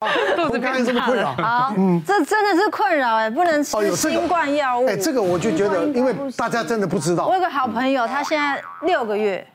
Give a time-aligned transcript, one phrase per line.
[0.36, 1.34] 肚子变这么困扰。
[1.34, 1.74] 好，
[2.06, 4.86] 这真的是困扰哎，不能吃新冠药物。
[4.86, 7.26] 哎，这个我就觉得，因为大家真的不知道。
[7.26, 9.46] 我有个好朋友，他现在六个月。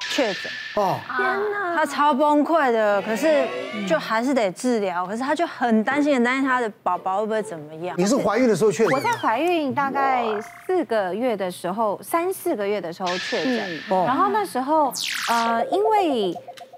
[0.00, 3.46] 确诊哦，天哪，他超崩溃的，可是
[3.86, 7.94] 就还是得治疗，可是他就很担心，很担心他的宝宝会不会怎么样？
[7.96, 8.92] 你是怀孕的时候确诊？
[8.92, 10.24] 我在怀孕大概
[10.66, 14.92] 四个月的时候，三四个月的时候确诊，然后那时候
[15.28, 16.34] 呃，因为。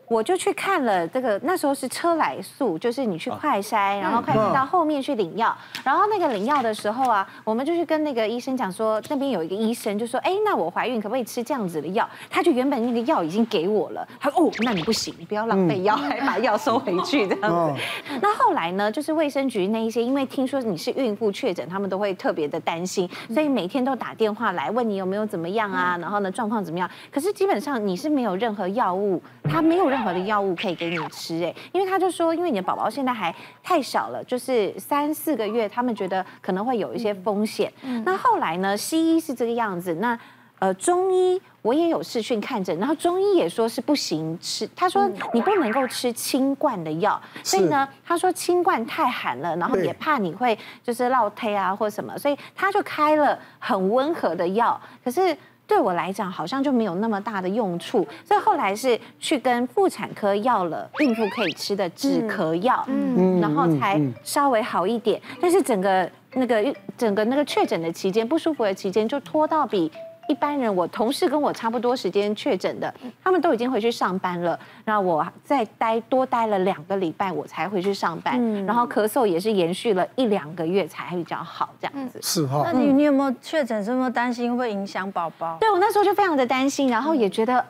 [0.09, 12.09] 我就去看了这个，那时候是车来素，就是你去快筛，然后快递到后面去领药，然后那个领药的时候啊，我们就去跟那个医生讲说，那边有一个医生就说，哎，那我怀孕可不可以吃这样子的药？
[12.31, 17.83] 他就原本那个药已经给我了，他说哦，那你不行，不要浪费药，还把药收回去这样子。
[18.23, 26.89] 那后来呢，就是卫生局那一些，因为听说你是孕妇确诊，他们都会特别的担心，所以每天都打电话来问你有没有怎么样啊，然后呢状况怎么样？
[27.13, 37.73] 可是基本上你是没有任何药物，他没有任何的药物可以给你吃哎，因为他就说，因为你的宝宝现在还太小了，就是三四个月，他们觉得可能会有一些风险。
[38.05, 40.19] 那后来呢，西医是这个样子，那
[40.59, 55.37] 呃中医我也有视讯看诊，然后中医也说是不行吃，他说你不能够吃清冠的药，所以呢，他说清冠太寒了，然后也怕你会就是落胎啊或什么，所以他就开了很温和的药，可是。
[55.69, 65.21] 对我来讲，好像就没有那么大的用处，所以后来是去跟妇产科要了孕妇可以吃的止咳药，嗯，然后才稍微好一点。
[65.41, 69.93] 但是整个那个整个那个确诊的期间，不舒服的期间，就拖到比。
[70.29, 74.59] 一般人，我同事跟我差不多时间确诊的，他们都已经回去上班了。
[74.85, 78.39] 那我再待多待了两个礼拜，我才回去上班。
[78.65, 82.21] 然后咳嗽也是延续了一两个月才比较好，这样子。
[82.23, 82.63] 是哈。
[82.65, 83.85] 那你你有没有确诊？
[83.85, 85.57] 是不是担心会不会影响宝宝？
[85.59, 87.65] 对，我那时候就非常的担心，然后也觉得。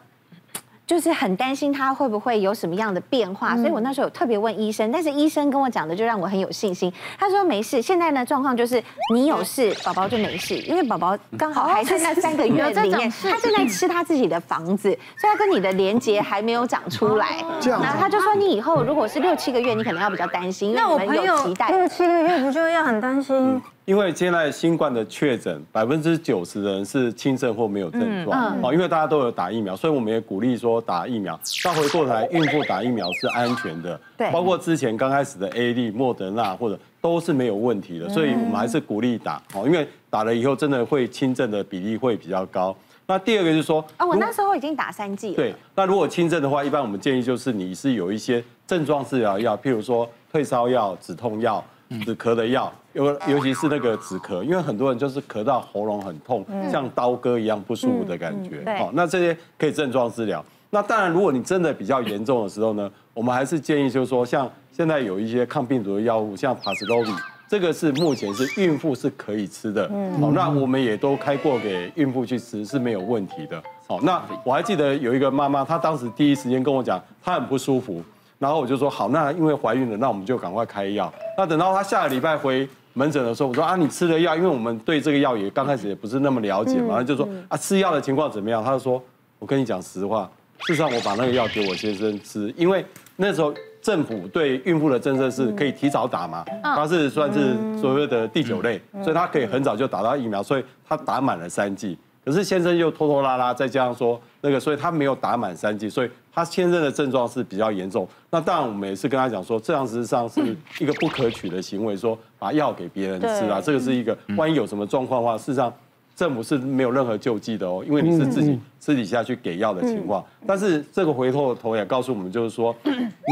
[0.88, 6.90] 就是很担心他会不会有什么样的变化，所以我那时候有特别问医生，但是医生跟我讲的就让我很有信心。
[7.18, 14.88] 他说没事，现在呢状况就是你有事，宝宝就没事，因为宝宝刚好还在那三个月里面，他正在吃他自己的房子，
[15.18, 17.44] 所以他跟你的连接还没有长出来。
[17.60, 21.68] 这样，然后他就说你以后如果是六七个月，你可能要比较担心，因为我们有期待。
[21.68, 23.60] 六七个月不就要很担心？
[23.88, 31.40] 因为现在新冠的确诊，百分之九十的人是轻症或没有症状，哦，因为大家都有打疫苗，所以我们也鼓励说打疫苗。
[31.64, 42.76] 但回过头来，孕妇打疫苗是安全的，对，包括之前刚开始的 A D、莫德纳或者都是没有问题的，所以我们还是鼓励打，哦，因为打了以后真的会轻症的比例会比较高。
[43.06, 45.36] 那第二个就是说，啊，我那时候已经打三剂了。
[45.36, 51.64] 对，那如果轻症的话，一般我们建议就是你是有一些症状治疗药，譬如说退烧药、止痛药。
[52.04, 58.62] 止咳的药，尤尤其是那个止咳，因为很多人就是咳到喉咙很痛，像刀割一样不舒服的感觉。
[58.78, 60.44] 好，那这些可以症状治疗。
[60.70, 67.10] 那当然，如果你真的比较严重的时候呢， 我们还是建议就是说，像现在有一些抗病毒的药物，像帕斯洛比，
[67.48, 69.88] 这个是目前是孕妇是可以吃的。
[70.20, 73.62] 好，那我们也都开过给孕妇去吃，是没有问题的。
[73.86, 78.02] 好，那我还记得有一个妈妈，她当时第一时间跟我讲，她很不舒服。
[78.38, 81.12] 然后我就说好，那因为怀孕了，那我们就赶快开药。
[81.36, 88.62] 那等到她下个礼拜回门诊的时候，我说啊，你吃了药，因为我们对这个药也刚开始也不是那么了解嘛，就说啊，吃药的情况怎么样？
[88.62, 89.02] 他就说，
[89.40, 92.84] 我跟你讲实话，事实上我把那个药给我先生吃，因为
[93.16, 101.98] 那时候政府对孕妇的政策是可以提早打嘛，他是算是所谓的第九类，所以他可以很早就打到疫苗，所以他打满了三剂。
[102.24, 106.10] 可是先生又拖拖拉拉，再加上说那个，所以他没有打满三剂，所以。
[106.38, 115.72] 他先生的症状是比较严重，那当然我们也是跟他讲说，这样实际上是一个不可取的行为，说把药给别人吃啊，这个是一个万一有什么状况的话，事实上
[116.14, 120.24] 政府是没有任何救济的哦，因为你是自己私底下去给药的情况。
[120.46, 122.72] 但是这个回头头也告诉我们，就是说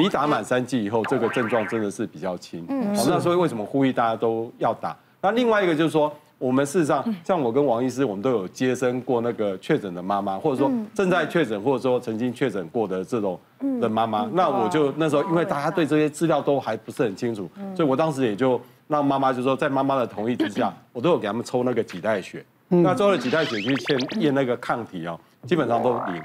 [0.03, 2.67] 你打满三剂以后，这个症状真的是比较轻。
[2.97, 4.97] 好，那所以为什么呼吁大家都要打？
[5.23, 6.13] 那另外一个就是说。
[6.39, 13.39] 我们事实上，像我跟王医师，我们都有接生过那个确诊的妈妈，或者说正在确诊，或者说曾经确诊过的这种
[13.81, 14.29] 的妈妈。
[14.33, 22.45] 那我就那时候，因为大家对这些资料都还不是很清楚，所以我当时也就让妈妈就说，在妈妈的同意之下，我都有给他们抽那个脐带血。
[22.69, 26.23] 那抽了脐带血去验验那个抗体哦，基本上都零。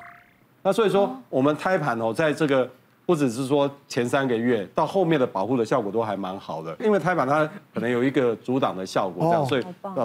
[0.62, 2.70] 那所以说，我们胎盘哦，在这个。
[3.12, 9.64] 不只是说前三个月到后面的保护的效果都还蛮好的，因为胎盘它可能有一个阻挡的效果，这样，所以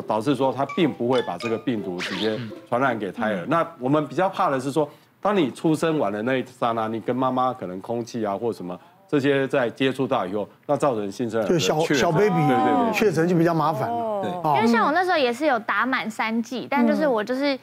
[0.09, 2.37] 导致说它并不会把这个病毒直接
[2.69, 3.47] 传染给胎儿。
[3.47, 8.77] 那我们比较怕的是说，当你出生完的那一刹那，你跟妈妈可能空气啊或什么
[9.07, 12.91] 这些在接触到以后，那造成新生儿就小小 baby 对对。
[12.91, 14.21] 对确诊就比较麻烦了。
[14.21, 17.57] 对，因为像我那时候也是有打满三剂，但就是我就是。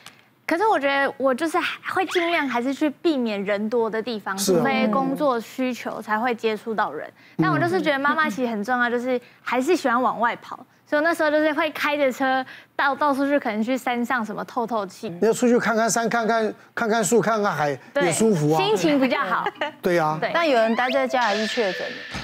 [0.54, 1.58] 可可是我觉得我就是
[1.92, 7.12] 会尽量还是去避免人多的地方，除非工作需求才会接触到人。
[7.40, 10.64] 但我就是觉得妈妈其实很重要，就是还是喜欢往外跑。
[10.86, 12.46] 所以那时候就是会开着车
[12.76, 15.10] 到到处去，可能去山上什么透透气。
[15.10, 19.44] 你要出去看看山，看看看看树，看看海，也舒服啊，心情比较好。
[19.82, 20.20] 对呀。
[20.32, 22.20] 但有人待在家还是确诊的。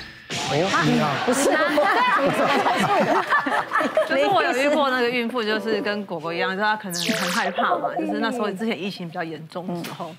[0.52, 1.50] 哦，不是。
[4.10, 10.16] 就是我有遇过那个孕妇，就是跟果果一样，就是她可能很害怕嘛，就是那时候之前疫情比较严重的时候。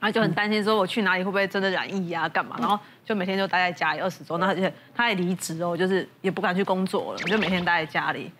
[0.00, 2.28] 他就很担心，说我去哪里会不会真的染疫呀？
[2.28, 2.56] 干嘛？
[2.60, 8.30] 然后就每天就待在家里二十周，那而且他也离职哦，就是也不敢去工作了，就每天待在家里。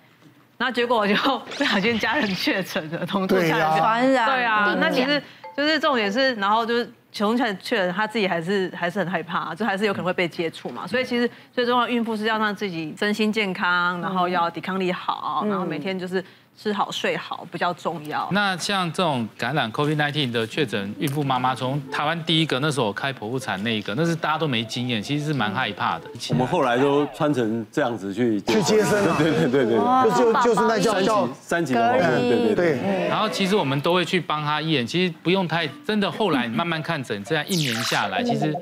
[0.58, 1.14] 然后结果我就
[1.56, 4.26] 不小心家人确诊了，同住家人传染。
[4.26, 5.22] 对啊，那其实
[5.56, 10.86] 就是重点是，然后就是从确确认，他自己还是还是很害怕，就还是有可能会被接触嘛。
[10.86, 16.22] 所以其实最重要，孕妇是要让自己身心健康，然后要抵抗力好，然后每天就是。
[16.56, 18.28] 吃好睡好比较重要。
[18.32, 26.04] 那像这种感染 COVID-19 的确诊孕妇妈妈，从台湾第一个那时候我开剖腹产那一个，那是大家都没经验，其实是蛮害怕的。
[26.30, 29.78] 我们后来都穿成这样子去去接生，对对对对，
[30.16, 33.08] 就就是那叫叫三级的话，对对对。
[33.08, 36.10] 然后其实我们都会去帮她验，其实不用太真的。
[36.10, 38.54] 后来慢慢看诊，这样一年下来，其实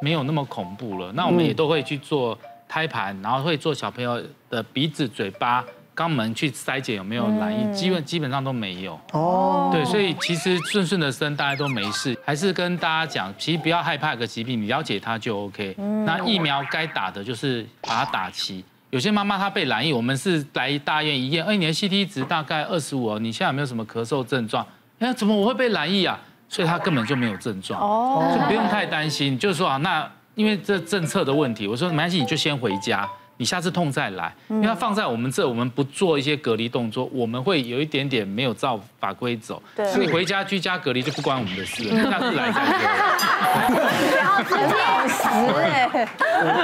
[0.00, 1.10] 没有那么恐怖了。
[1.12, 5.64] 那我们也都会去做胎盘，然后会做小朋友的鼻子、嘴巴。
[5.98, 8.96] 肛门去筛检有没有染疫，基本基本上都没有。
[9.10, 12.16] 哦，对，所以其实顺顺的生，大家都没事。
[12.24, 15.74] 还是跟大家讲，其实不要害怕一个疾病，你了解它就 OK。
[16.06, 18.64] 那疫苗该打的就是把它打齐。
[18.90, 24.64] 有些妈妈她被染疫，我们是来大医院一验，哎，你的 CT 值大概二十五，你现在有没有什么咳嗽症状？
[25.00, 26.18] 哎，怎么我会被染疫啊？
[26.48, 29.36] 所以她根本就没有症状，哦，就不用太担心。
[29.38, 33.06] 就是说啊，那因为这政策的问题，我说没关系，你就先回家。
[33.38, 42.74] 你下次痛再来，因为它放在我们这，我们不做一些隔离动作，我们会有一点点没有照法规走，所以回家居家隔离就不关我们的事了，下次来再说。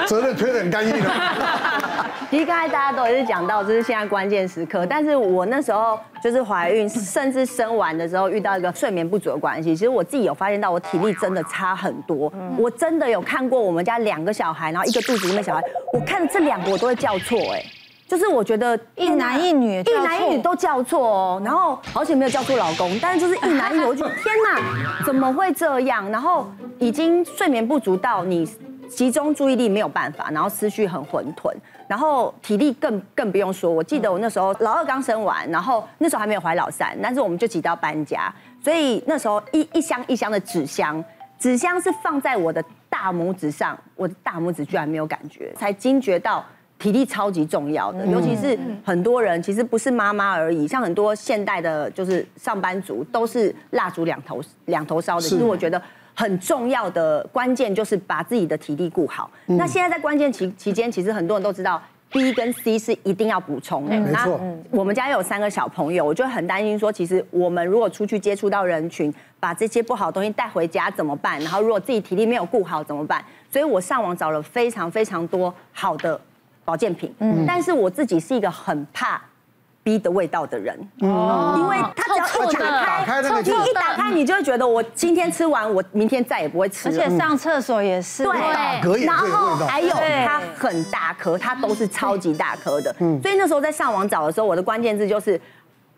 [0.07, 1.11] 责任推得很干净的。
[2.31, 12.33] 其实刚才大家都也是讲到，这是现在关键时刻，但是我那时候就是怀孕，甚至生完的时候遇到一个睡眠不足的关系，其实我自己有发现到我体力真的差很多。
[12.59, 15.63] 我真的有看过我们家两个小孩，然后一个肚子里面小孩，
[15.93, 17.63] 我看这两个我都会叫错，哎，
[18.09, 26.11] 就是我觉得一男一女，一男一女都叫错哦，然后好险没有叫错老公，但是就是一男一女，我觉得天哪，怎么会这样？
[26.11, 26.47] 然后
[26.79, 28.45] 已经睡眠不足到你
[28.89, 31.53] 集中注意力没有办法，然后思绪很混沌。
[31.87, 38.33] 然后体力更更不用说，我记得我那时候老二刚生完，然后那时候还没有怀老三，但是我们就急到搬家，
[38.63, 41.03] 所以那时候一一箱一箱的纸箱，
[41.39, 46.45] 纸箱是放在我的大拇指上，我的大拇指居然没有感觉，才惊觉到
[46.79, 55.81] 体力超级重要的，尤其是很多人其实不是妈妈而已，像很多现代的就是上班族都是蜡烛两头两头烧的，其实我觉得。
[56.15, 59.31] 很重要的关键就是把自己的体力顾好。
[59.47, 63.99] 那现在在关键期期间，其实很多人都知道 B 跟 C 是一定要补充的。
[64.11, 64.27] 那
[64.71, 71.41] 我们家有三个小朋友，我就很担心说，其实我们如果出去接触到人群，把这些不好的东西带回家怎么办？
[71.41, 73.23] 然后如果自己体力没有顾好怎么办？
[73.51, 76.21] 所以我上网找了非常非常多好的
[76.65, 77.13] 保健品。
[77.19, 79.21] 嗯，但是我自己是一个很怕。
[79.85, 87.05] B 的味道的人，哦，因为他只要一打开，你一打开，你就会觉得我今天吃完，我明天再也不会吃了。
[87.05, 89.95] 而且上厕所也是，对，然后还有
[90.25, 92.91] 它很大颗，它都是超级大颗的。
[93.23, 95.39] 所以那时候在上网找的时候，我的关键字就是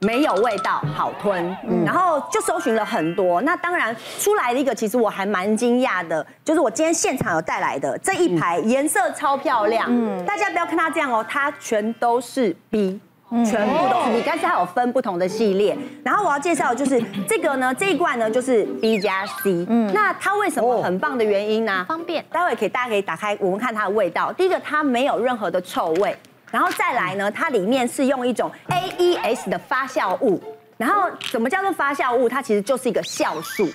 [0.01, 1.57] 没有味道，好吞。
[1.85, 9.87] 然后就搜寻了很多，那当然出来的一个，其实我还蛮惊讶的，就是我今天现场有带来的这一排颜色超漂亮。
[9.89, 13.01] 嗯，大家不要看它这样哦，它全都是 B。
[13.45, 15.77] 全部都是你但是它有分不同的系列。
[16.05, 19.67] 然后我要介绍的就是这个呢，这一罐呢就是 B 加 C。
[19.69, 21.85] 嗯，那它为什么很棒的原因呢？
[21.89, 22.25] 方便。
[22.31, 24.33] 待会可以大家可以打开，我们看它的味道。
[24.33, 26.17] 第一个，它没有任何的臭味。
[26.53, 30.41] 然后再来呢，它里面是用一种 AES 的发酵物。
[30.77, 32.29] 然后什么叫做发酵物？
[32.29, 33.67] 它其实就是一个酵素。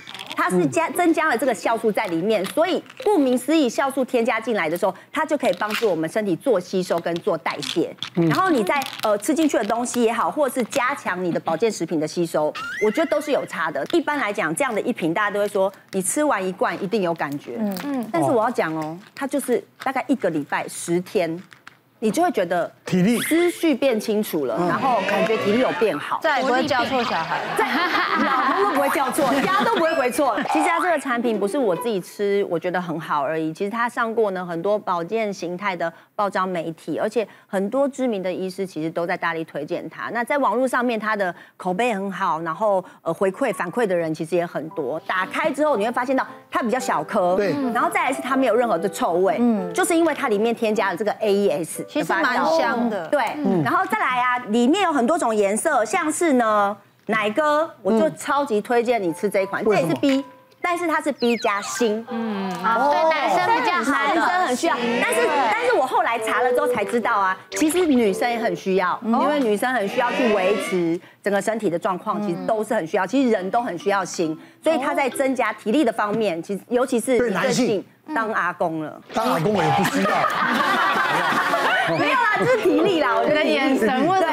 [0.42, 7.96] 它是加增加了这个酵素在里面，所以顾名思义，酵素添加进来的时候，它就可以帮助我们身体做吸收跟做代谢。
[8.16, 12.52] 然后你在呃吃进去的东西也好，或者是加强你的保健食品的吸收，
[12.84, 13.86] 我觉得都是有差的。
[13.94, 17.58] 一般来讲，这样的一瓶大家都会说，你吃完一罐一定有感觉。
[17.60, 18.10] 嗯嗯。
[18.12, 21.40] 但是我要讲哦，它就是大概一个礼拜十天。
[22.04, 23.20] 你就会觉得体力。
[23.22, 27.40] 思绪变清楚了，然后感觉体力有变好，再也不会叫错小孩，
[28.26, 30.36] 老公都不会叫错，家都不会回错。
[30.52, 33.54] 其实它这个产品不是我自己吃，我觉得很好而已。
[33.54, 40.10] 其实它上过呢很多保健形态的报章媒体，而且很多知名的医师其实都在大力推荐它。
[40.10, 45.00] 那在网络上面，它的口碑很好，然后呃回馈反馈的人其实也很多。
[45.08, 53.20] 打开之后你会发现到它比较小颗，对，然后再来是它没有任何的臭味，嗯，就是因为它里面添加了这个 AES，其实蛮香的，对，
[53.64, 56.76] 然后再来啊，里面有很多种颜色，像是呢
[57.08, 60.24] 奶哥，我就超级推荐你吃这一款，这也是 B。
[60.64, 64.76] 但是它是 B 加锌，嗯，对男生比较好，男生很需要。
[65.02, 73.08] 但是，但是我后来查了之后才知道啊，其实女生也很需要，因为女生很需要去维持整个身体的状况，其实都是很需要。
[73.08, 80.10] 其实人都很需要锌，所以它在增加体力的方面，其实尤其是男性当阿公了，当阿公我也不需要。
[81.98, 84.30] 没有啦，就是体力啦，我觉得眼神问对，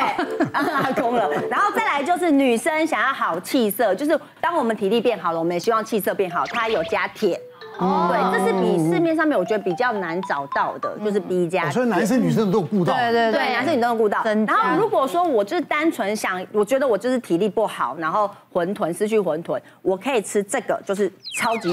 [0.52, 1.28] 阿公了。
[1.50, 7.40] 然后再来就是女生想要好气色，就是当我们体力变好了，我们也希望气色变好，它有加铁。
[7.78, 11.70] 哦，对，这是比市面上面我觉得比较难找到的，就是 B 加。
[11.70, 12.92] 所以男生女生都有顾到。
[12.92, 14.23] 对对对，男生女生都有顾到。
[14.25, 21.73] 然后如果说我就是单纯想，我觉得我就是体力不好，然后浑沌失去浑沌，我可以吃这个，就是超级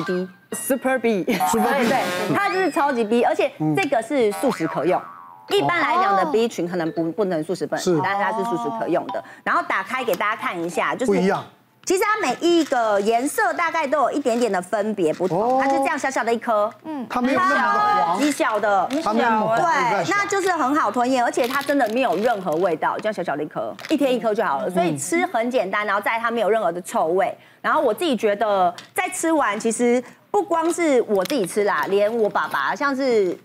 [0.56, 5.02] B，Super B，对，它就是超级 B，而且这个是素食可用。
[5.50, 9.24] 一般来讲的 B 群可能不不能素食粉，是，但是它是素食可用的。
[9.44, 11.44] 然后打开给大家看一下，就是不一样。
[11.86, 27.38] 其实它每一个颜色大概都有一点点的分别不同，它是这样小小的一颗，嗯，它没有那么的黄，极小的，它没有那么黄，对，那就是很好吞咽，而且它真的没有任何味道，这样小小的一颗，一天一颗就好了，所以吃很简单，然后在它没有任何的臭味。
[27.62, 30.04] 然后我自己觉得，在吃完其实
[30.36, 33.38] 不光是我自己吃啦，连我爸爸像是。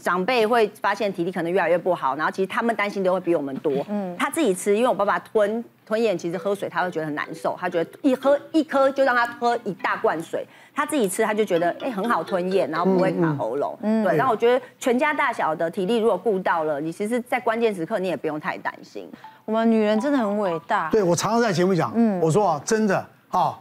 [0.00, 3.72] 长辈会发现体力可能越来越不好，然后其实他们担心都会比我们多。
[3.88, 10.44] 嗯，他自己吃，因为我爸爸吞吞咽，其实喝水他会觉得很难受，他觉得一喝一颗就让他喝一大罐水。
[10.74, 13.78] 他自己吃，他就觉得哎、欸、很好吞咽，然后不会卡喉咙。
[13.82, 14.16] 嗯，对。
[14.16, 19.08] 然后我觉得全家大小的体力如果顾到了，你其实，在关键时刻你也不用太担心。
[19.44, 20.88] 我们女人真的很伟大。
[20.90, 23.56] 对，我常常在节目讲，嗯，我说啊，真的啊。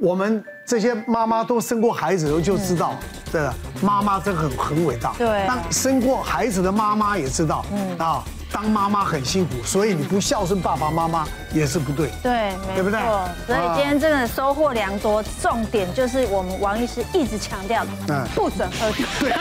[0.00, 2.94] 我们这些妈妈都生过孩子，就知道，
[3.32, 3.40] 对。
[3.40, 5.12] 了，妈妈真的很很伟大。
[5.18, 7.98] 对，当生过孩子的妈妈也知道，嗯。
[7.98, 12.10] 啊，当妈妈很辛苦，所以你不孝顺爸爸妈妈也是不对。
[12.22, 13.00] 对，对不对？
[13.46, 19.04] 所以今天真的收获良多，重点就是我们王医师一直强调的，嗯，不准喝酒。
[19.20, 19.32] 对，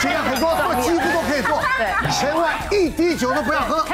[0.00, 3.84] 今天很多做几乎都可以做，对，千万一滴酒都不要喝，